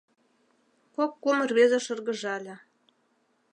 Кок-кум 0.95 1.37
рвезе 1.49 1.79
шыргыжале. 1.85 2.55